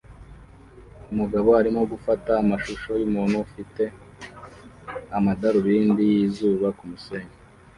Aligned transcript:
Umugabo 1.11 1.49
arimo 1.59 1.81
gufata 1.91 2.31
amashusho 2.41 2.91
yumuntu 3.01 3.35
ufite 3.45 3.83
amadarubindi 5.17 6.01
yizuba 6.11 6.67
kumusenyi 6.77 7.33